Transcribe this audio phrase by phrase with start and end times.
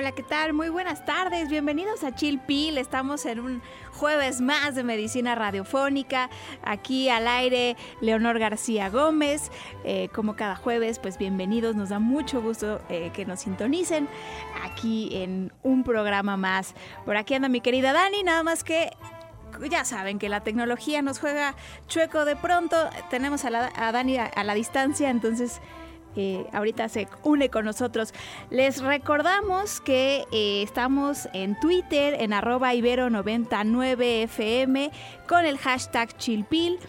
[0.00, 0.54] Hola, ¿qué tal?
[0.54, 1.50] Muy buenas tardes.
[1.50, 2.78] Bienvenidos a Chill Pill.
[2.78, 3.62] Estamos en un
[3.92, 6.30] jueves más de medicina radiofónica.
[6.62, 9.50] Aquí al aire, Leonor García Gómez.
[9.84, 11.76] Eh, como cada jueves, pues bienvenidos.
[11.76, 14.08] Nos da mucho gusto eh, que nos sintonicen
[14.62, 16.74] aquí en un programa más.
[17.04, 18.88] Por aquí anda mi querida Dani, nada más que
[19.68, 21.54] ya saben que la tecnología nos juega
[21.88, 22.88] chueco de pronto.
[23.10, 23.50] Tenemos a,
[23.92, 25.60] Dani a la distancia, entonces
[26.52, 28.12] ahorita se une con nosotros.
[28.50, 34.90] Les recordamos que eh, estamos en Twitter, en arroba ibero99fm,
[35.28, 36.80] con el hashtag chilpil.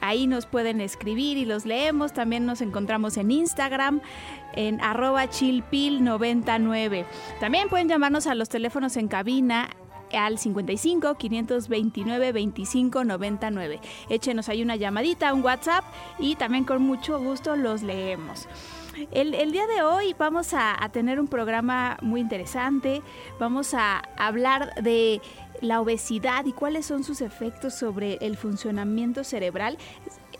[0.00, 2.14] Ahí nos pueden escribir y los leemos.
[2.14, 4.00] También nos encontramos en Instagram
[4.54, 7.04] en arroba chilpil99.
[7.38, 9.68] También pueden llamarnos a los teléfonos en cabina
[10.12, 13.80] al 55 529 25 99.
[14.08, 15.84] Échenos ahí una llamadita, un WhatsApp
[16.18, 18.48] y también con mucho gusto los leemos.
[19.12, 23.02] El, día de hoy vamos a tener un programa muy interesante.
[23.38, 25.22] Vamos a hablar de
[25.60, 29.78] la obesidad y cuáles son sus efectos sobre el funcionamiento cerebral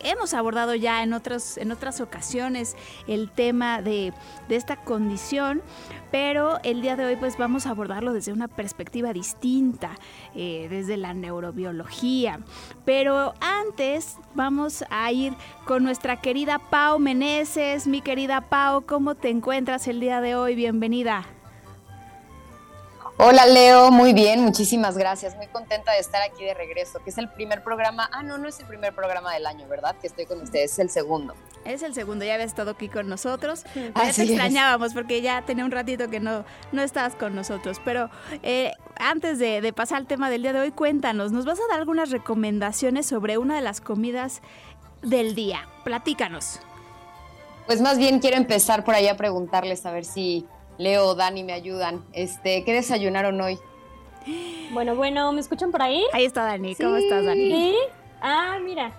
[0.03, 4.13] hemos abordado ya en otras, en otras ocasiones el tema de,
[4.49, 5.63] de, esta condición,
[6.11, 9.93] pero el día de hoy pues vamos a abordarlo desde una perspectiva distinta,
[10.35, 12.41] eh, desde la neurobiología.
[12.85, 15.35] Pero antes vamos a ir
[15.65, 17.87] con nuestra querida Pau Meneses.
[17.87, 20.55] Mi querida Pau, ¿cómo te encuentras el día de hoy?
[20.55, 21.40] Bienvenida.
[23.23, 25.37] Hola Leo, muy bien, muchísimas gracias.
[25.37, 28.09] Muy contenta de estar aquí de regreso, que es el primer programa.
[28.15, 29.95] Ah, no, no es el primer programa del año, ¿verdad?
[30.01, 31.35] Que estoy con ustedes, es el segundo.
[31.67, 33.65] Es el segundo, ya habías estado aquí con nosotros.
[33.75, 34.95] Ya te extrañábamos es.
[34.95, 37.79] porque ya tenía un ratito que no, no estabas con nosotros.
[37.85, 38.09] Pero
[38.43, 41.69] eh, antes de, de pasar al tema del día de hoy, cuéntanos, ¿nos vas a
[41.69, 44.41] dar algunas recomendaciones sobre una de las comidas
[45.03, 45.69] del día?
[45.85, 46.61] Platícanos.
[47.67, 50.47] Pues más bien quiero empezar por ahí a preguntarles a ver si
[50.81, 52.03] Leo Dani me ayudan.
[52.15, 53.59] Este, ¿qué desayunaron hoy?
[54.73, 56.03] Bueno, bueno, ¿me escuchan por ahí?
[56.15, 56.75] Ahí está Dani.
[56.75, 57.05] ¿Cómo sí.
[57.05, 57.51] estás, Dani?
[57.51, 57.77] ¿Sí?
[58.23, 58.91] Ah, mira.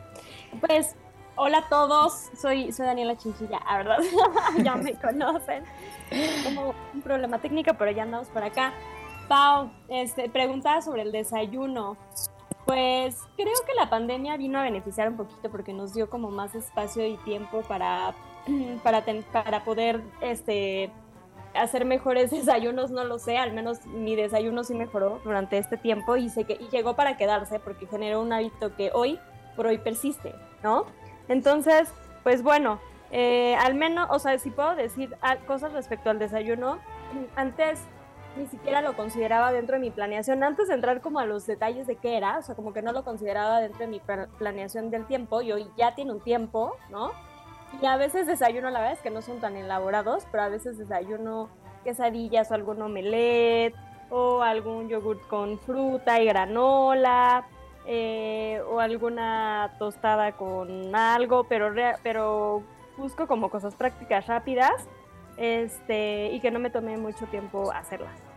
[0.59, 0.95] Pues,
[1.35, 2.29] hola a todos.
[2.39, 3.97] Soy, soy Daniela Chinchilla, la verdad.
[4.63, 5.63] ya me conocen.
[6.43, 8.73] Como un problema técnico, pero ya andamos por acá.
[9.27, 11.97] Pau, este, preguntaba sobre el desayuno.
[12.67, 16.53] Pues creo que la pandemia vino a beneficiar un poquito porque nos dio como más
[16.53, 18.13] espacio y tiempo para,
[18.83, 20.91] para, ten, para poder este,
[21.53, 26.17] hacer mejores desayunos, no lo sé, al menos mi desayuno sí mejoró durante este tiempo
[26.17, 29.19] y, sé que, y llegó para quedarse porque generó un hábito que hoy
[29.55, 30.85] por hoy persiste, ¿no?
[31.27, 32.79] Entonces, pues bueno,
[33.11, 36.79] eh, al menos, o sea, si puedo decir cosas respecto al desayuno,
[37.35, 37.79] antes
[38.37, 41.85] ni siquiera lo consideraba dentro de mi planeación, antes de entrar como a los detalles
[41.85, 44.01] de qué era, o sea, como que no lo consideraba dentro de mi
[44.37, 47.11] planeación del tiempo y hoy ya tiene un tiempo, ¿no?
[47.79, 50.77] Y a veces desayuno, la verdad es que no son tan elaborados, pero a veces
[50.77, 51.49] desayuno
[51.83, 53.75] quesadillas o algún omelette
[54.09, 57.45] o algún yogurt con fruta y granola
[57.85, 61.73] eh, o alguna tostada con algo, pero,
[62.03, 62.61] pero
[62.97, 64.87] busco como cosas prácticas rápidas
[65.37, 68.30] este, y que no me tome mucho tiempo hacerlas.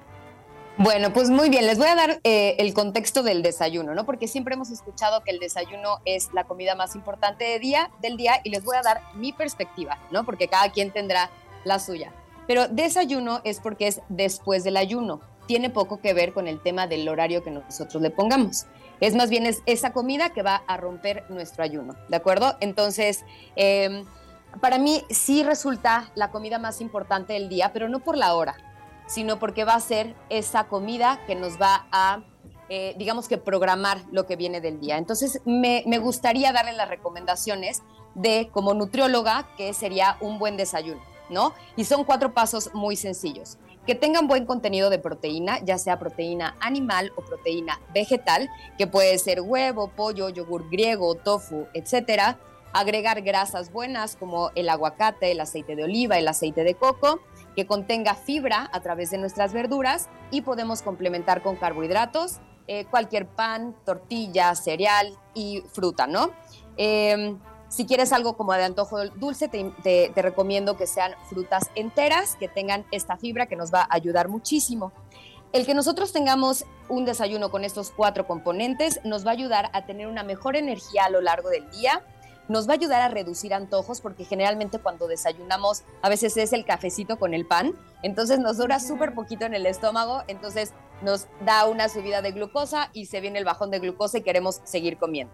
[0.76, 4.04] Bueno, pues muy bien, les voy a dar eh, el contexto del desayuno, ¿no?
[4.04, 8.40] Porque siempre hemos escuchado que el desayuno es la comida más importante día, del día
[8.42, 10.24] y les voy a dar mi perspectiva, ¿no?
[10.24, 11.30] Porque cada quien tendrá
[11.62, 12.12] la suya.
[12.48, 15.20] Pero desayuno es porque es después del ayuno.
[15.46, 18.66] Tiene poco que ver con el tema del horario que nosotros le pongamos.
[18.98, 22.56] Es más bien es esa comida que va a romper nuestro ayuno, ¿de acuerdo?
[22.58, 23.24] Entonces,
[23.54, 24.02] eh,
[24.60, 28.56] para mí sí resulta la comida más importante del día, pero no por la hora
[29.06, 32.22] sino porque va a ser esa comida que nos va a,
[32.68, 34.96] eh, digamos que, programar lo que viene del día.
[34.98, 37.82] Entonces, me, me, gustaría darle las recomendaciones
[38.14, 41.52] de, como nutrióloga, que sería un buen desayuno, ¿no?
[41.76, 43.58] Y son cuatro pasos muy sencillos.
[43.86, 48.48] Que tengan buen contenido de proteína, ya sea proteína animal o proteína vegetal,
[48.78, 52.38] que puede ser huevo, pollo, yogur griego, tofu, etcétera.
[52.72, 57.20] Agregar grasas buenas como el aguacate, el aceite de oliva, el aceite de coco
[57.54, 63.26] que contenga fibra a través de nuestras verduras y podemos complementar con carbohidratos, eh, cualquier
[63.26, 66.30] pan, tortilla, cereal y fruta, ¿no?
[66.76, 67.36] Eh,
[67.68, 72.46] si quieres algo como de antojo dulce, te, te, recomiendo que sean frutas enteras, que
[72.46, 74.92] tengan esta fibra que nos va a ayudar muchísimo.
[75.52, 79.86] El que nosotros tengamos un desayuno con estos cuatro componentes nos va a ayudar a
[79.86, 82.02] tener una mejor energía a lo largo del día,
[82.48, 86.64] nos va a ayudar a reducir antojos porque generalmente cuando desayunamos a veces es el
[86.64, 91.66] cafecito con el pan, entonces nos dura súper poquito en el estómago, entonces nos da
[91.66, 95.32] una subida de glucosa y se viene el bajón de glucosa y queremos seguir comiendo.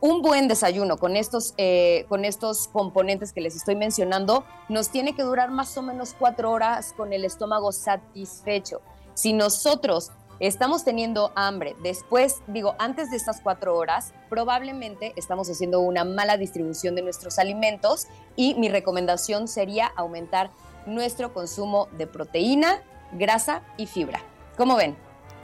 [0.00, 5.14] Un buen desayuno con estos, eh, con estos componentes que les estoy mencionando nos tiene
[5.14, 8.80] que durar más o menos cuatro horas con el estómago satisfecho.
[9.14, 15.80] Si nosotros estamos teniendo hambre después, digo, antes de estas cuatro horas, probablemente estamos haciendo
[15.80, 18.06] una mala distribución de nuestros alimentos
[18.36, 20.50] y mi recomendación sería aumentar
[20.86, 22.82] nuestro consumo de proteína,
[23.12, 24.20] grasa y fibra.
[24.56, 24.96] ¿Cómo ven?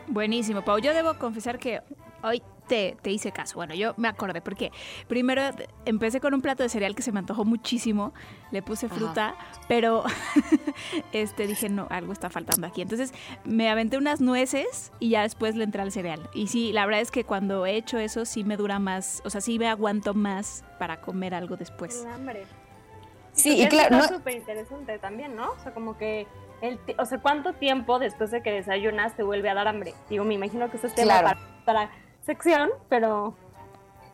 [0.08, 0.78] Buenísimo, Pau.
[0.78, 1.80] Yo debo confesar que
[2.22, 3.56] hoy te, hice caso.
[3.56, 4.72] Bueno, yo me acordé porque
[5.08, 5.42] primero
[5.84, 8.12] empecé con un plato de cereal que se me antojó muchísimo,
[8.50, 9.36] le puse fruta,
[9.68, 10.04] pero
[11.12, 12.82] este dije, no, algo está faltando aquí.
[12.82, 13.12] Entonces
[13.44, 16.28] me aventé unas nueces y ya después le entré al cereal.
[16.34, 19.30] Y sí, la verdad es que cuando he hecho eso sí me dura más, o
[19.30, 22.04] sea, sí me aguanto más para comer algo después.
[22.06, 22.44] hambre.
[23.32, 24.06] Sí, y claro, no...
[24.06, 25.50] súper interesante también, ¿no?
[25.50, 26.28] O sea, como que
[26.60, 29.92] el o sea, ¿cuánto tiempo después de que desayunas te vuelve a dar hambre?
[30.08, 31.90] Digo, me imagino que eso es tema para
[32.24, 33.34] sección, pero...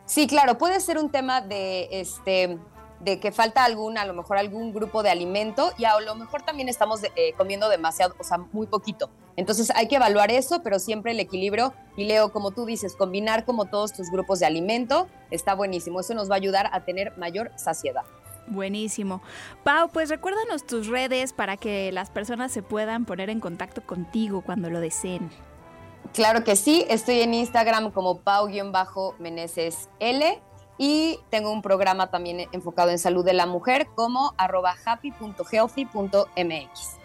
[0.05, 2.59] Sí, claro, puede ser un tema de, este,
[2.99, 6.41] de que falta algún, a lo mejor algún grupo de alimento y a lo mejor
[6.41, 9.09] también estamos eh, comiendo demasiado, o sea, muy poquito.
[9.37, 13.45] Entonces hay que evaluar eso, pero siempre el equilibrio, y Leo, como tú dices, combinar
[13.45, 16.01] como todos tus grupos de alimento está buenísimo.
[16.01, 18.03] Eso nos va a ayudar a tener mayor saciedad.
[18.47, 19.21] Buenísimo.
[19.63, 24.41] Pau, pues recuérdanos tus redes para que las personas se puedan poner en contacto contigo
[24.41, 25.29] cuando lo deseen.
[26.13, 30.41] Claro que sí, estoy en Instagram como pau-meneses L
[30.77, 36.97] y tengo un programa también enfocado en salud de la mujer como arroba happy.healthy.mx.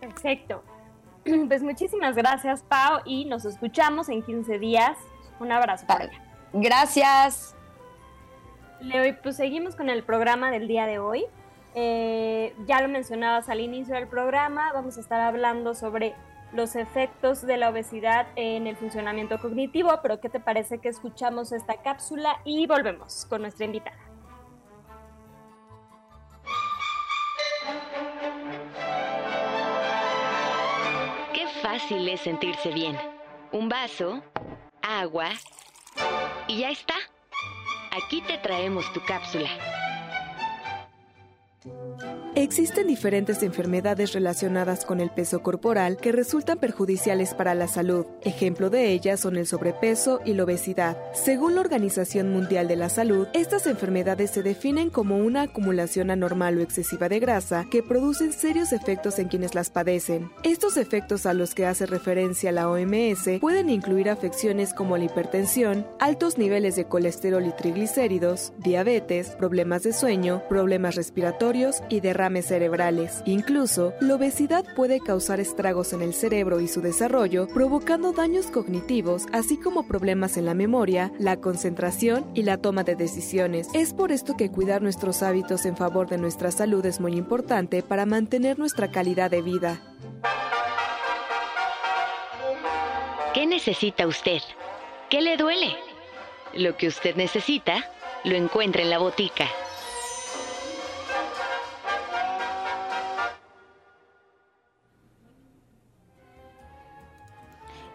[0.00, 0.62] Perfecto.
[1.48, 4.96] Pues muchísimas gracias, Pau, y nos escuchamos en 15 días.
[5.40, 5.84] Un abrazo.
[5.86, 6.10] Vale.
[6.54, 7.54] Gracias.
[8.80, 11.26] Leo, pues seguimos con el programa del día de hoy.
[11.74, 16.14] Eh, ya lo mencionabas al inicio del programa, vamos a estar hablando sobre
[16.52, 21.52] los efectos de la obesidad en el funcionamiento cognitivo, pero ¿qué te parece que escuchamos
[21.52, 23.98] esta cápsula y volvemos con nuestra invitada?
[31.34, 32.96] Qué fácil es sentirse bien.
[33.52, 34.22] Un vaso,
[34.82, 35.30] agua
[36.46, 36.94] y ya está.
[37.90, 39.48] Aquí te traemos tu cápsula.
[42.40, 48.06] Existen diferentes enfermedades relacionadas con el peso corporal que resultan perjudiciales para la salud.
[48.22, 50.96] Ejemplo de ellas son el sobrepeso y la obesidad.
[51.12, 56.58] Según la Organización Mundial de la Salud, estas enfermedades se definen como una acumulación anormal
[56.58, 60.30] o excesiva de grasa que producen serios efectos en quienes las padecen.
[60.44, 65.88] Estos efectos a los que hace referencia la OMS pueden incluir afecciones como la hipertensión,
[65.98, 73.22] altos niveles de colesterol y triglicéridos, diabetes, problemas de sueño, problemas respiratorios y derrames cerebrales.
[73.24, 79.26] Incluso, la obesidad puede causar estragos en el cerebro y su desarrollo, provocando daños cognitivos,
[79.32, 83.68] así como problemas en la memoria, la concentración y la toma de decisiones.
[83.74, 87.82] Es por esto que cuidar nuestros hábitos en favor de nuestra salud es muy importante
[87.82, 89.80] para mantener nuestra calidad de vida.
[93.34, 94.40] ¿Qué necesita usted?
[95.10, 95.76] ¿Qué le duele?
[96.54, 97.84] Lo que usted necesita
[98.24, 99.46] lo encuentra en la botica.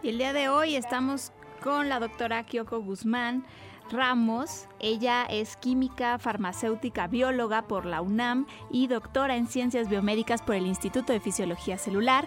[0.04, 1.32] Y el día de hoy estamos
[1.62, 3.46] con la doctora Kyoko Guzmán
[3.90, 4.68] Ramos.
[4.80, 10.66] Ella es química, farmacéutica, bióloga por la UNAM y doctora en ciencias biomédicas por el
[10.66, 12.26] Instituto de Fisiología Celular.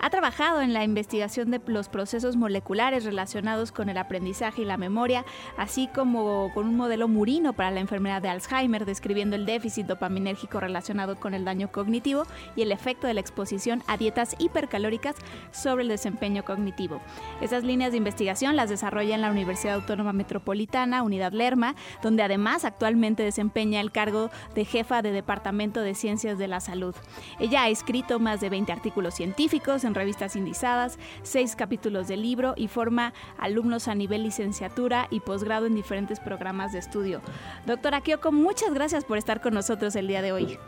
[0.00, 4.76] Ha trabajado en la investigación de los procesos moleculares relacionados con el aprendizaje y la
[4.76, 5.24] memoria,
[5.56, 10.60] así como con un modelo murino para la enfermedad de Alzheimer, describiendo el déficit dopaminérgico
[10.60, 12.24] relacionado con el daño cognitivo
[12.54, 15.16] y el efecto de la exposición a dietas hipercalóricas
[15.50, 17.00] sobre el desempeño cognitivo.
[17.40, 22.64] Estas líneas de investigación las desarrolla en la Universidad Autónoma Metropolitana, Unidad Lerma, donde además
[22.64, 26.94] actualmente desempeña el cargo de jefa de Departamento de Ciencias de la Salud.
[27.38, 32.54] Ella ha escrito más de 20 artículos científicos, en revistas indizadas, seis capítulos de libro
[32.56, 37.20] y forma alumnos a nivel licenciatura y posgrado en diferentes programas de estudio.
[37.66, 40.58] Doctora Kyoko, muchas gracias por estar con nosotros el día de hoy.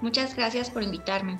[0.00, 1.38] Muchas gracias por invitarme.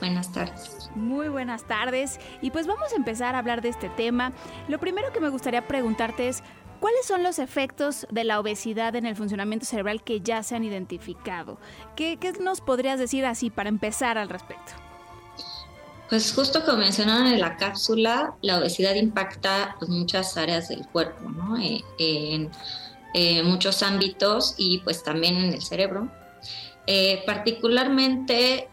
[0.00, 0.90] Buenas tardes.
[0.94, 2.18] Muy buenas tardes.
[2.40, 4.32] Y pues vamos a empezar a hablar de este tema.
[4.68, 6.42] Lo primero que me gustaría preguntarte es,
[6.80, 10.62] ¿Cuáles son los efectos de la obesidad en el funcionamiento cerebral que ya se han
[10.62, 11.58] identificado?
[11.96, 14.74] ¿Qué, qué nos podrías decir así para empezar al respecto?
[16.08, 21.28] Pues justo como mencionaron en la cápsula, la obesidad impacta pues, muchas áreas del cuerpo,
[21.28, 21.58] ¿no?
[21.58, 22.50] Eh, en
[23.12, 26.08] eh, muchos ámbitos y pues también en el cerebro.
[26.86, 28.68] Eh, particularmente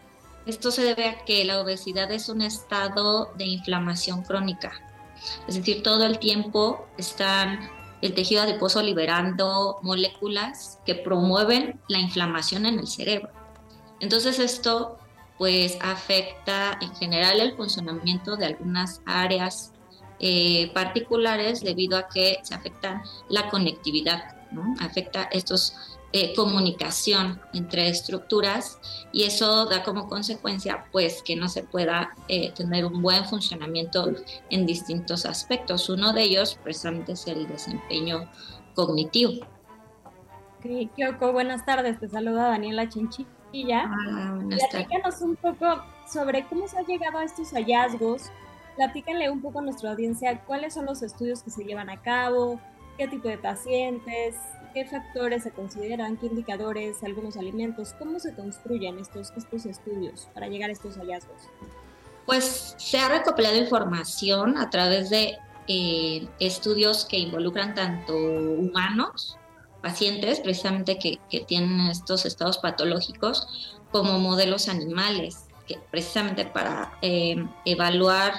[0.46, 4.72] esto se debe a que la obesidad es un estado de inflamación crónica,
[5.48, 7.68] es decir, todo el tiempo están
[8.02, 13.30] el tejido adiposo liberando moléculas que promueven la inflamación en el cerebro.
[14.00, 14.98] Entonces esto
[15.38, 19.72] pues afecta en general el funcionamiento de algunas áreas
[20.18, 24.36] eh, particulares debido a que se afecta la conectividad,
[24.80, 28.78] afecta estos eh, comunicación entre estructuras
[29.12, 34.12] y eso da como consecuencia pues que no se pueda eh, tener un buen funcionamiento
[34.50, 35.88] en distintos aspectos.
[35.88, 38.30] Uno de ellos precisamente es el desempeño
[38.74, 39.44] cognitivo.
[40.58, 43.84] Okay, Kyoko, buenas tardes, te saluda Daniela Chinchilla.
[43.86, 48.30] Ah, Platícanos un poco sobre cómo se ha llegado a estos hallazgos.
[48.76, 52.60] Platícanle un poco a nuestra audiencia cuáles son los estudios que se llevan a cabo,
[52.96, 54.36] qué tipo de pacientes,
[54.76, 60.48] qué factores se consideran, qué indicadores, algunos alimentos, cómo se construyen estos, estos estudios para
[60.48, 61.44] llegar a estos hallazgos.
[62.26, 69.38] Pues se ha recopilado información a través de eh, estudios que involucran tanto humanos,
[69.80, 77.42] pacientes precisamente que, que tienen estos estados patológicos, como modelos animales, que precisamente para eh,
[77.64, 78.34] evaluar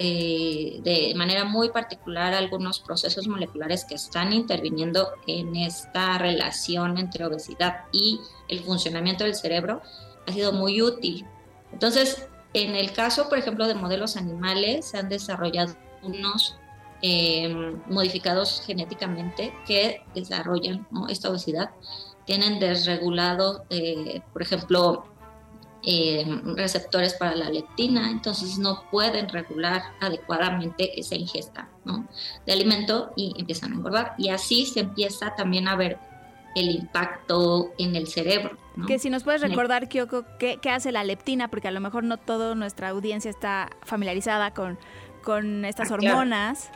[0.00, 7.24] eh, de manera muy particular algunos procesos moleculares que están interviniendo en esta relación entre
[7.24, 9.82] obesidad y el funcionamiento del cerebro
[10.26, 11.26] ha sido muy útil.
[11.72, 16.56] Entonces, en el caso, por ejemplo, de modelos animales, se han desarrollado unos
[17.02, 21.70] em, modificados genéticamente que desarrollan esta obesidad.
[22.24, 25.06] Tienen desregulado, eh, por ejemplo,
[25.90, 26.22] eh,
[26.54, 31.66] receptores para la leptina, entonces no pueden regular adecuadamente esa ingesta
[32.44, 34.14] de alimento y empiezan a engordar.
[34.18, 35.96] Y así se empieza también a ver
[36.54, 38.58] el impacto en el cerebro.
[38.86, 41.48] Que si nos puedes recordar, Kyoko, ¿qué, ¿qué, hace la leptina?
[41.48, 44.78] Porque a lo mejor no toda nuestra audiencia está familiarizada con,
[45.24, 46.70] con estas ah, hormonas.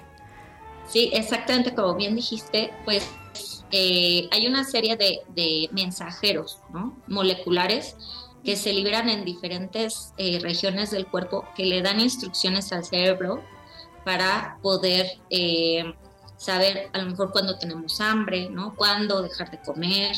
[0.88, 3.06] Sí, exactamente como bien dijiste, pues
[3.72, 6.60] eh, hay una serie de, de mensajeros
[7.08, 7.94] moleculares
[8.44, 13.42] que se liberan en diferentes eh, regiones del cuerpo que le dan instrucciones al cerebro
[14.04, 15.94] para poder eh,
[16.36, 18.74] saber a lo mejor cuándo tenemos hambre, ¿no?
[18.74, 20.16] Cuándo dejar de comer,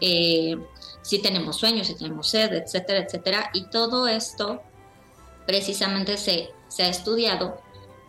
[0.00, 0.58] eh,
[1.02, 3.50] si tenemos sueño, si tenemos sed, etcétera, etcétera.
[3.54, 4.62] Y todo esto
[5.46, 7.60] precisamente se, se ha estudiado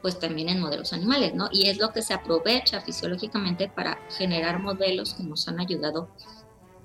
[0.01, 1.49] pues también en modelos animales, ¿no?
[1.51, 6.09] Y es lo que se aprovecha fisiológicamente para generar modelos que nos han ayudado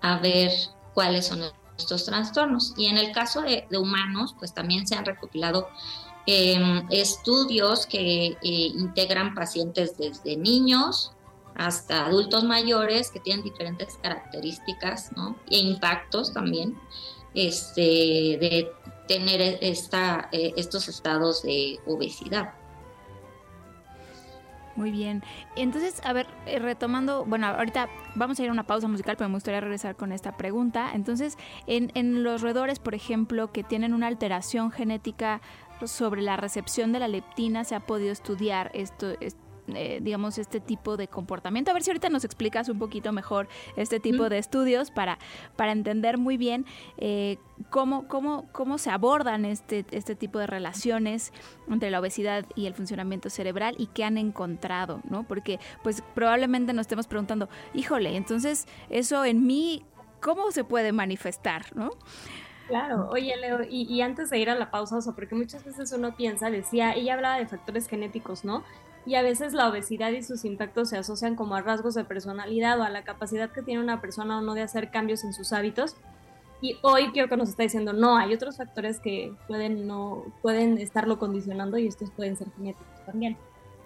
[0.02, 0.52] a ver
[0.92, 1.42] cuáles son
[1.78, 2.75] estos trastornos.
[2.76, 5.68] Y en el caso de, humanos, pues también se han recopilado
[6.26, 11.12] em, estudios que eh, integran pacientes desde niños
[11.54, 15.11] hasta adultos mayores que tienen diferentes características
[15.50, 16.78] e impactos también
[17.35, 18.73] este, de
[19.09, 22.52] tener esta, eh, estos estados de obesidad.
[24.76, 25.23] Muy bien.
[25.56, 29.28] Entonces, a ver, eh, retomando, bueno, ahorita vamos a ir a una pausa musical, pero
[29.28, 30.90] me gustaría regresar con esta pregunta.
[30.92, 35.40] Entonces, en, en los roedores, por ejemplo, que tienen una alteración genética
[35.85, 40.61] sobre la recepción de la leptina, se ha podido estudiar esto, esto eh, digamos, este
[40.61, 41.71] tipo de comportamiento.
[41.71, 45.19] A ver si ahorita nos explicas un poquito mejor este tipo de estudios para,
[45.57, 46.67] para entender muy bien
[46.99, 47.39] eh,
[47.71, 51.33] cómo, cómo, cómo se abordan este, este tipo de relaciones
[51.69, 55.25] entre la obesidad y el funcionamiento cerebral y qué han encontrado, ¿no?
[55.25, 59.85] Porque pues probablemente nos estemos preguntando, híjole, entonces eso en mí,
[60.21, 61.91] ¿cómo se puede manifestar, ¿no?
[62.69, 65.65] Claro, oye Leo, y, y, antes de ir a la pausa, o sea, porque muchas
[65.65, 68.65] veces uno piensa, decía, ella hablaba de factores genéticos, ¿no?
[69.07, 72.79] Y a veces la obesidad y sus impactos se asocian como a rasgos de personalidad
[72.81, 75.53] o a la capacidad que tiene una persona o no de hacer cambios en sus
[75.53, 75.97] hábitos.
[76.61, 80.79] Y hoy creo que nos está diciendo, no, hay otros factores que pueden, no, pueden
[80.79, 83.37] estarlo condicionando y estos pueden ser genéticos también.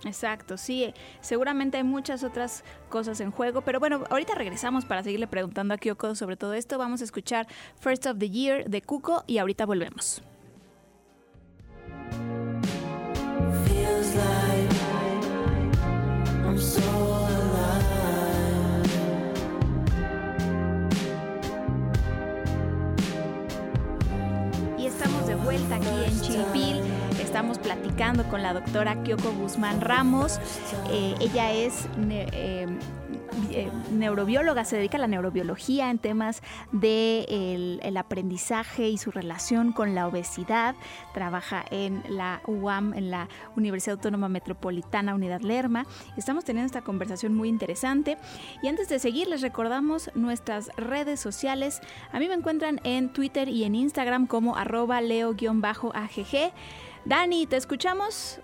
[0.04, 5.26] Exacto, sí, seguramente hay muchas otras cosas en juego, pero bueno, ahorita regresamos para seguirle
[5.26, 6.78] preguntando a Kyoko sobre todo esto.
[6.78, 7.46] Vamos a escuchar
[7.78, 10.22] First of the Year de Cuco y ahorita volvemos.
[25.02, 26.82] Estamos de vuelta aquí en Chilpil.
[27.22, 30.38] Estamos platicando con la doctora Kyoko Guzmán Ramos.
[30.90, 32.66] Eh, ella es eh,
[33.50, 36.42] eh, neurobióloga, se dedica a la neurobiología en temas
[36.72, 37.26] de
[37.82, 40.74] el, aprendizaje y su relación con la obesidad.
[41.12, 45.86] Trabaja en la UAM, en la Universidad Autónoma Metropolitana Unidad Lerma.
[46.16, 48.16] Estamos teniendo esta conversación muy interesante.
[48.62, 51.80] Y antes de seguir, les recordamos nuestras redes sociales.
[52.12, 56.52] A mí me encuentran en Twitter y en Instagram como arroba leo-agg.
[57.04, 58.40] Dani, ¿te escuchamos?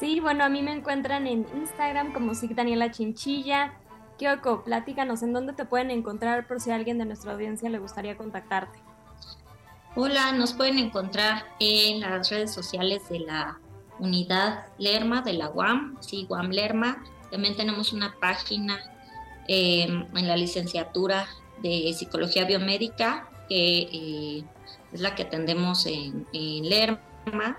[0.00, 3.74] Sí, bueno, a mí me encuentran en Instagram como Sig Daniela Chinchilla.
[4.18, 7.78] Kyoko, platícanos en dónde te pueden encontrar por si a alguien de nuestra audiencia le
[7.78, 8.78] gustaría contactarte.
[9.94, 13.58] Hola, nos pueden encontrar en las redes sociales de la
[14.00, 17.04] unidad Lerma de la UAM, sí, UAM Lerma.
[17.30, 18.80] También tenemos una página
[19.46, 21.28] em, en la licenciatura
[21.62, 24.44] de Psicología Biomédica, que eh,
[24.92, 27.56] es la que atendemos en, en Lerma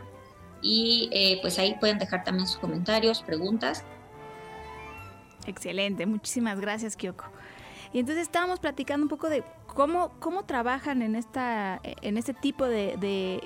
[0.61, 3.83] y eh, pues ahí pueden dejar también sus comentarios, preguntas.
[5.47, 7.25] Excelente, muchísimas gracias Kyoko.
[7.93, 12.65] Y entonces estábamos platicando un poco de cómo, cómo trabajan en, esta, en este tipo
[12.65, 13.41] de,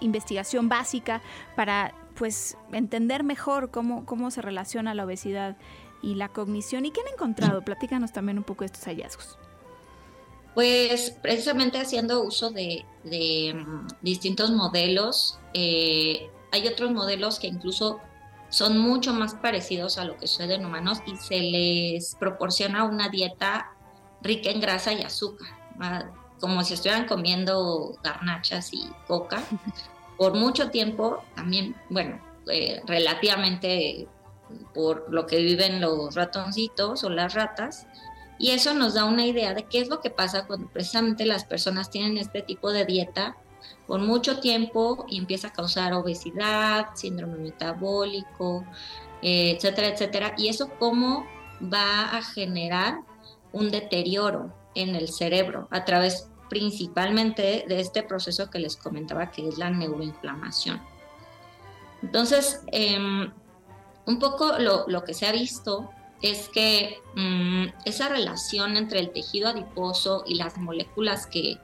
[0.00, 1.22] investigación básica
[1.56, 5.56] para pues entender mejor cómo, cómo se relaciona la obesidad
[6.02, 6.84] y la cognición.
[6.86, 7.62] ¿Y qué han encontrado?
[7.62, 9.38] Platícanos también un poco de estos hallazgos.
[10.54, 18.00] Pues precisamente haciendo uso de, mm, distintos modelos, eh, hay otros modelos que incluso
[18.48, 23.08] son mucho más parecidos a lo que sucede en humanos y se les proporciona una
[23.08, 23.72] dieta
[24.22, 25.48] rica en grasa y azúcar,
[26.40, 29.42] como si estuvieran comiendo garnachas y coca.
[30.16, 34.08] Por mucho tiempo, también, bueno, eh, relativamente
[34.74, 37.86] por lo que viven los ratoncitos o las ratas,
[38.38, 41.44] y eso nos da una idea de qué es lo que pasa cuando precisamente las
[41.44, 43.36] personas tienen este tipo de dieta
[43.88, 48.64] por mucho tiempo y empieza a causar obesidad, síndrome metabólico,
[49.22, 50.34] eh, etcétera, etcétera.
[50.36, 51.26] Y eso cómo
[51.60, 53.00] va a generar
[53.52, 59.48] un deterioro en el cerebro a través principalmente de este proceso que les comentaba que
[59.48, 60.80] es la neuroinflamación.
[62.02, 63.32] Entonces, em,
[64.06, 65.90] un poco lo, que se ha visto
[66.20, 71.58] es que mm, esa relación entre el tejido adiposo y las moléculas que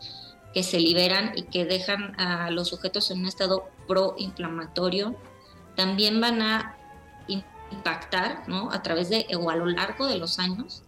[0.55, 5.17] que se liberan y que dejan a los sujetos en un estado proinflamatorio,
[5.77, 6.79] también van a
[7.75, 8.71] impactar ¿no?
[8.71, 10.85] a través de o a lo largo de los años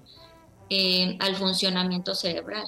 [0.71, 2.65] eh, al funcionamiento cerebral.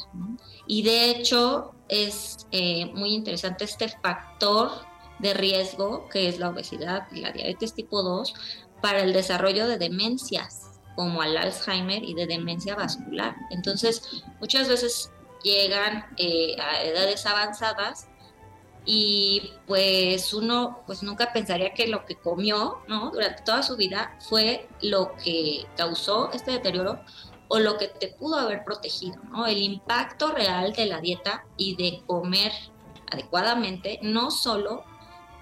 [0.67, 4.71] Y de hecho es eh, muy interesante este factor
[5.21, 8.35] de riesgo que es la obesidad y la diabetes tipo 2
[8.83, 13.37] para el desarrollo de demencias como al Alzheimer y de demencia vascular.
[13.51, 18.09] Entonces, muchas veces llegan eh, a edades avanzadas
[18.85, 23.11] y pues uno pues nunca pensaría que lo que comió ¿no?
[23.11, 27.01] durante toda su vida fue lo que causó este deterioro
[27.49, 29.47] o lo que te pudo haber protegido, ¿no?
[29.47, 32.53] El impacto real de la dieta y de comer
[33.11, 34.85] adecuadamente, no solo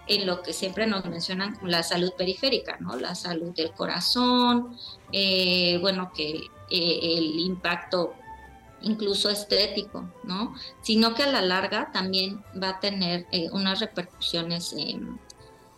[0.07, 2.97] en lo que siempre nos mencionan como la salud periférica, ¿no?
[2.97, 4.77] La salud del corazón,
[5.11, 8.15] eh, bueno, que eh, el impacto
[8.87, 10.55] incluso estético, ¿no?
[10.83, 14.75] Sino que a la larga también va a tener eh, unas repercusiones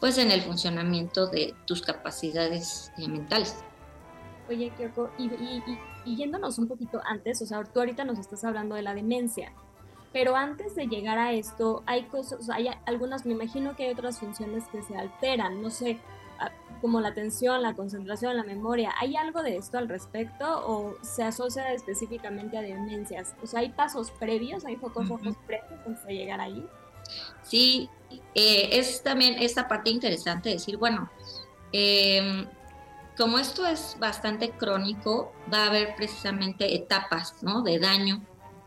[0.00, 3.56] pues en el funcionamiento de tus capacidades eh, mentales.
[4.48, 5.30] Oye, Kyoko, y,
[6.06, 9.52] y, yéndonos un poquito antes, o sea, tú ahorita nos estás hablando de la demencia,
[10.12, 14.18] pero antes de llegar a esto, hay cosas, hay algunas, me imagino que hay otras
[14.18, 15.98] funciones que se alteran, no sé,
[16.80, 18.94] como la atención, la concentración, la memoria.
[19.00, 23.34] ¿Hay algo de esto al respecto o se asocia específicamente a demencias?
[23.42, 26.64] O sea, ¿hay pasos previos, hay focos rojos previos antes de llegar ahí?
[27.42, 27.88] Sí,
[28.34, 31.10] eh, es también esta parte interesante decir, bueno,
[31.72, 32.46] em,
[33.16, 37.62] como esto es bastante crónico, va a haber precisamente etapas ¿no?
[37.62, 38.22] de daño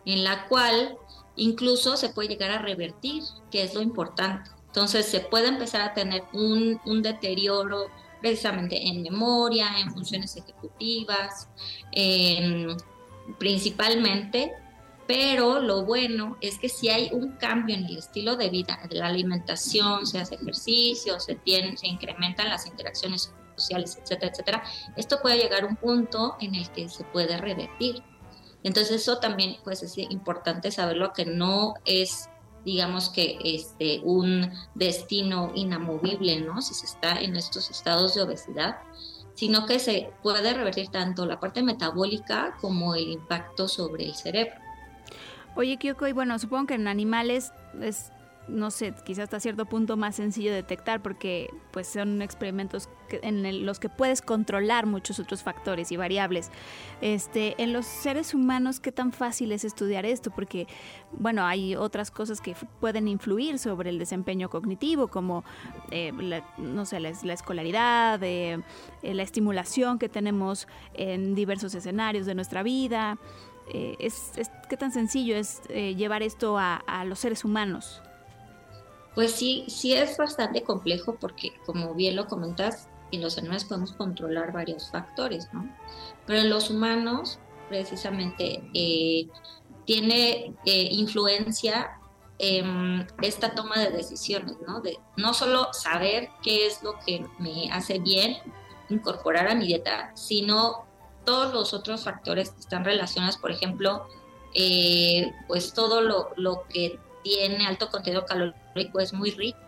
[0.06, 0.98] en la cual
[1.36, 4.50] incluso se puede llegar a revertir, que es lo importante.
[4.72, 7.88] Entonces se puede empezar a tener un, deterioro
[8.22, 11.50] precisamente en memoria, en funciones ejecutivas,
[13.38, 14.54] principalmente,
[15.08, 18.96] pero lo bueno es que si hay un cambio en el estilo de vida, de
[18.96, 24.64] la alimentación, se hace ejercicio, se, tiene, se incrementan las interacciones sociales, etcétera, etcétera,
[24.96, 28.02] esto puede llegar a un punto en el que se puede revertir.
[28.64, 32.30] Entonces eso también pues es importante saberlo que no es
[32.66, 36.62] digamos que este, un destino inamovible, ¿no?
[36.62, 38.78] Si se está en estos estados de obesidad,
[39.34, 44.54] sino que se puede revertir tanto la parte metabólica como el impacto sobre el cerebro.
[45.56, 48.12] Oye, Kyoko, y bueno, supongo que en animales es
[48.48, 52.90] no sé, quizás hasta cierto punto más sencillo de detectar porque pues son experimentos
[53.22, 56.50] en los que puedes controlar muchos otros factores y variables.
[57.02, 60.32] Este, en los seres humanos, ¿qué tan fácil es estudiar esto?
[60.32, 60.68] Porque,
[61.12, 65.44] bueno, hay otras cosas que pueden influir sobre el desempeño cognitivo, como,
[65.92, 66.12] eh,
[66.58, 68.62] no sé, la, escolaridad, eh,
[69.02, 73.18] la estimulación que tenemos en diversos escenarios de nuestra vida.
[73.74, 74.32] Eh, es,
[74.70, 78.02] ¿Qué tan sencillo es llevar esto a los seres humanos?
[79.16, 83.92] Pues sí, sí es bastante complejo porque, como bien lo comentas, en los animales podemos
[83.94, 85.70] controlar varios factores, ¿no?
[86.26, 89.28] Pero en los humanos, precisamente, eh,
[89.86, 91.98] tiene eh, influencia
[93.22, 94.82] esta toma de decisiones, ¿no?
[94.82, 98.38] De no solo saber qué es lo que me hace bien
[98.90, 100.86] incorporar a mi dieta, sino
[101.24, 104.08] todos los otros factores que están relacionados, por ejemplo,
[104.56, 109.60] eh, pues todo lo, lo que tiene alto contenido calórico es muy rico.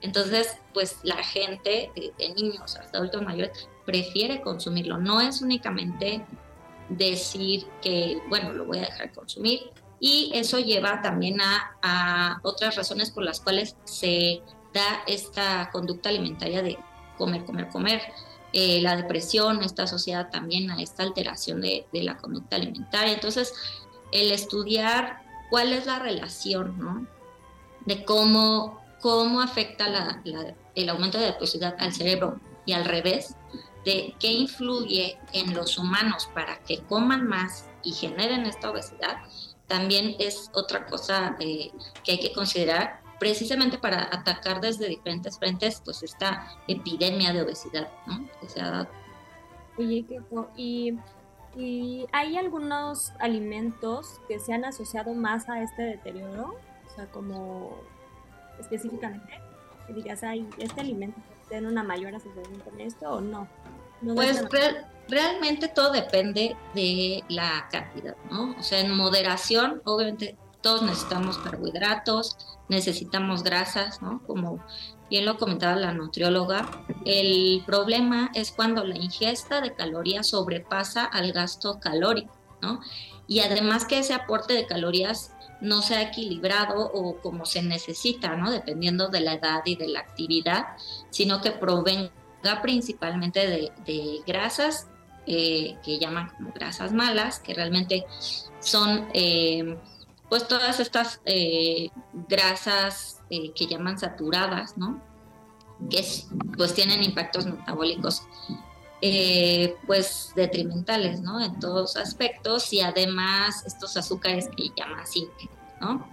[0.00, 4.98] Entonces, pues la gente, de, niños hasta adultos mayores, prefiere consumirlo.
[4.98, 6.24] No es únicamente
[6.90, 9.70] decir que, bueno, lo voy a dejar consumir.
[9.98, 14.42] Y eso lleva también a, otras razones por las cuales se
[14.74, 16.76] da esta conducta alimentaria de
[17.16, 18.02] comer, comer, comer.
[18.52, 23.14] Eh, la depresión está asociada también a esta alteración de, de la conducta alimentaria.
[23.14, 23.54] Entonces,
[24.12, 27.06] el estudiar cuál es la relación, ¿no?
[27.84, 30.22] De cómo, cómo afecta la,
[30.74, 33.36] el aumento de la obesidad al cerebro y al revés,
[33.84, 39.18] de qué influye en los humanos para que coman más y generen esta obesidad,
[39.66, 41.70] también es otra cosa eh,
[42.02, 47.88] que hay que considerar precisamente para atacar desde diferentes frentes pues esta epidemia de obesidad
[48.06, 48.28] ¿no?
[48.40, 48.88] que se ha.
[49.78, 50.04] Oye,
[50.56, 50.94] y
[51.56, 56.56] ¿Y hay algunos alimentos que se han asociado más a este deterioro?
[56.86, 57.76] O sea, como
[58.58, 59.40] específicamente,
[59.86, 63.48] que digas, hay este alimento tiene una mayor asociación con esto o no.
[64.14, 64.42] pues
[65.08, 68.54] realmente todo depende de la cantidad, ¿no?
[68.58, 72.38] O sea, en moderación, obviamente todos necesitamos carbohidratos,
[72.70, 74.22] necesitamos grasas, ¿no?
[74.26, 74.64] Como
[75.10, 76.66] bien lo comentaba la nutrióloga,
[77.04, 82.80] el problema es cuando la ingesta de calorías sobrepasa al gasto calórico, ¿no?
[83.26, 88.50] Y además que ese aporte de calorías no sea equilibrado o como se necesita, ¿no?
[88.50, 90.64] Dependiendo de la edad y de la actividad,
[91.10, 92.10] sino que provenga
[92.62, 93.46] principalmente
[93.84, 94.88] de, grasas
[95.26, 98.06] eh, que llaman como grasas malas, que realmente
[98.60, 99.76] son eh,
[100.34, 101.90] pues todas estas eh,
[102.28, 105.00] grasas eh, que llaman saturadas, ¿no?
[105.88, 106.04] Que
[106.56, 108.24] pues tienen impactos metabólicos
[109.00, 111.40] eh, pues detrimentales, ¿no?
[111.40, 115.30] En todos aspectos y además estos azúcares que llaman zinc,
[115.80, 116.04] ¿no?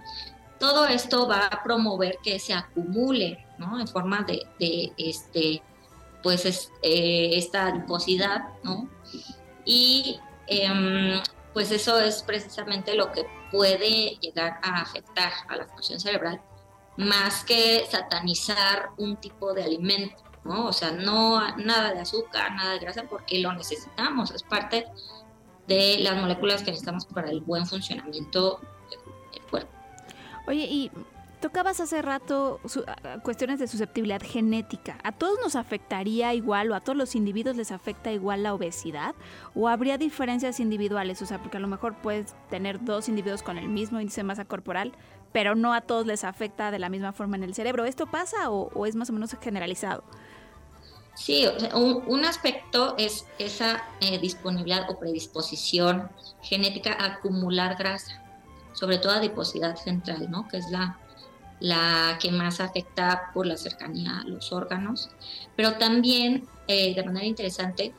[0.60, 3.80] Todo esto va a promover que se acumule, ¿no?
[3.80, 5.64] En forma de, este,
[6.22, 8.88] pues esta adiposidad, ¿no?
[9.64, 11.20] Y em,
[11.52, 16.40] pues eso es precisamente lo que puede llegar a afectar a la función cerebral,
[16.96, 20.66] más que satanizar un tipo de alimento, ¿no?
[20.66, 24.86] O sea, no nada de azúcar, nada de grasa, porque lo necesitamos, es parte
[25.66, 28.60] de las moléculas que necesitamos para el buen funcionamiento
[28.90, 29.72] del cuerpo.
[30.46, 30.90] Oye, y
[31.42, 32.60] Tocabas hace rato
[33.24, 34.98] cuestiones de susceptibilidad genética.
[35.02, 39.16] ¿A todos nos afectaría igual o a todos los individuos les afecta igual la obesidad?
[39.56, 41.20] ¿O habría diferencias individuales?
[41.20, 44.24] O sea, porque a lo mejor puedes tener dos individuos con el mismo índice de
[44.24, 44.92] masa corporal,
[45.32, 47.86] pero no a todos les afecta de la misma forma en el cerebro.
[47.86, 50.04] ¿Esto pasa o, es más o menos generalizado?
[51.16, 56.08] Sí, un, aspecto es esa eh, disponibilidad o predisposición
[56.40, 58.22] genética a acumular grasa,
[58.74, 60.46] sobre todo adiposidad central, ¿no?
[60.46, 61.00] Que es la
[61.62, 65.10] la que más afecta por la cercanía a los órganos,
[65.56, 67.94] pero también, eh, de manera interesante,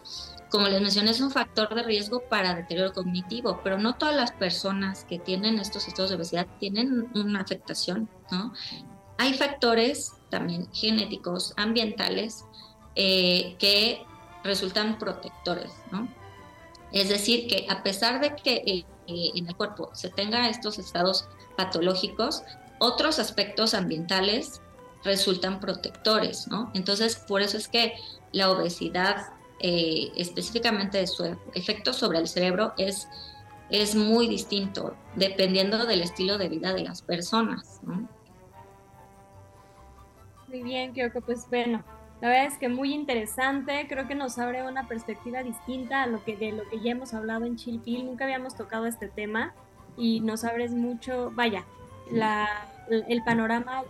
[0.49, 4.33] como les mencioné, es un factor de riesgo para deterioro cognitivo, pero no todas las
[4.33, 8.53] personas que tienen estos estados de obesidad tienen una afectación, ¿no?
[9.17, 12.43] Hay factores también genéticos, ambientales,
[12.95, 14.03] eh, que
[14.43, 16.09] resultan protectores, ¿no?
[16.91, 21.29] Es decir, que a pesar de que eh, en el cuerpo se tenga estos estados
[21.55, 22.43] patológicos,
[22.79, 24.61] otros aspectos ambientales
[25.03, 26.71] resultan protectores, ¿no?
[26.73, 27.93] Entonces, por eso es que
[28.31, 33.07] la obesidad, eh, específicamente de su efecto sobre el cerebro, es,
[33.69, 38.07] es muy distinto dependiendo del estilo de vida de las personas, ¿no?
[40.47, 41.83] Muy bien, creo que pues bueno,
[42.21, 46.23] la verdad es que muy interesante, creo que nos abre una perspectiva distinta a lo
[46.23, 49.53] que de lo que ya hemos hablado en Chilpil, nunca habíamos tocado este tema
[49.97, 51.65] y nos abres mucho, vaya,
[52.13, 52.47] la
[52.89, 53.83] el, panorama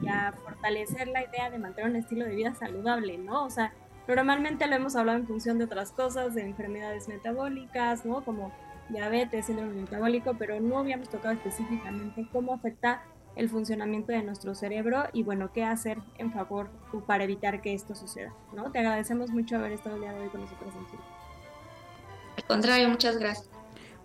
[0.00, 3.44] y, a fortalecer la idea de mantener un estilo de vida saludable, ¿no?
[3.44, 3.72] O sea,
[4.06, 8.24] normalmente lo hemos hablado en función de otras cosas, de enfermedades metabólicas, ¿no?
[8.24, 8.52] Como
[8.88, 13.02] diabetes, síndrome metabólico, pero no habíamos tocado específicamente cómo afecta
[13.34, 16.68] el funcionamiento de nuestro cerebro y bueno, qué hacer en favor
[17.06, 18.70] para evitar que esto suceda, ¿no?
[18.70, 21.02] Te agradecemos mucho haber estado el día de hoy con nosotros en Chile.
[22.36, 23.53] Al contrario, muchas gracias.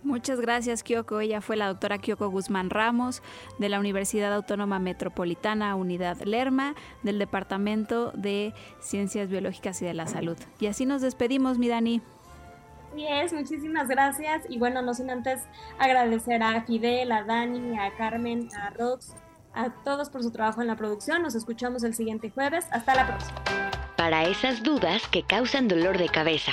[0.02, 1.20] Muchas gracias, Kyoko.
[1.20, 3.22] Ella fue la doctora Kyoko Guzmán Ramos
[3.58, 10.06] de la Universidad Autónoma Metropolitana Unidad Lerma del Departamento de Ciencias Biológicas y de la
[10.06, 10.38] Salud.
[10.58, 12.00] Y así nos despedimos, mi Dani.
[12.94, 14.42] Sí es, muchísimas gracias.
[14.48, 15.42] Y bueno, no sin antes
[15.78, 19.14] agradecer a Fidel, a Dani, a Carmen, a Rox,
[19.54, 21.22] a todos por su trabajo en la producción.
[21.22, 22.66] Nos escuchamos el siguiente jueves.
[22.70, 23.34] Hasta la próxima.
[23.96, 26.52] Para esas dudas que causan dolor de cabeza,